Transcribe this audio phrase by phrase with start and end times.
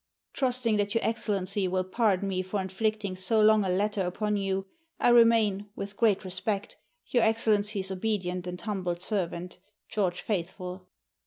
[0.33, 4.65] Trusting that your Excellency will pardon me for inflicting so long a letter upon you,
[4.99, 9.59] I remain, with great respect, Your Excellency's obedient and humble servant,
[9.89, 10.09] GEO.
[10.09, 10.87] FAITHFULL.